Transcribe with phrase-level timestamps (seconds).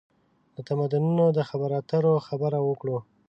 [0.55, 2.97] د تمدنونو د خبرواترو خبره وکړو.